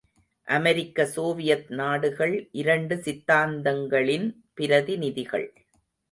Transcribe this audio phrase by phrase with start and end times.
[0.47, 4.25] அமெரிக்க Soviet நாடுகள் இரண்டு சித்தாந்தங்களின்
[4.53, 5.47] பிரதிநிதிகள்.